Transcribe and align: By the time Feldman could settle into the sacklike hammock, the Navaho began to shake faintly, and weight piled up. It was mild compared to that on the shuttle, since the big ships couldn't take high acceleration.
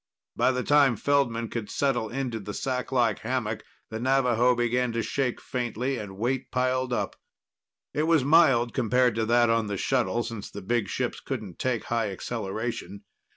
By 0.35 0.51
the 0.51 0.63
time 0.63 0.95
Feldman 0.95 1.49
could 1.49 1.69
settle 1.69 2.09
into 2.09 2.39
the 2.39 2.55
sacklike 2.55 3.19
hammock, 3.19 3.61
the 3.91 3.99
Navaho 3.99 4.57
began 4.57 4.91
to 4.93 5.03
shake 5.03 5.39
faintly, 5.39 5.99
and 5.99 6.17
weight 6.17 6.49
piled 6.49 6.91
up. 6.91 7.15
It 7.93 8.07
was 8.07 8.23
mild 8.23 8.73
compared 8.73 9.13
to 9.13 9.27
that 9.27 9.51
on 9.51 9.67
the 9.67 9.77
shuttle, 9.77 10.23
since 10.23 10.49
the 10.49 10.63
big 10.63 10.87
ships 10.87 11.19
couldn't 11.19 11.59
take 11.59 11.83
high 11.83 12.09
acceleration. 12.09 13.03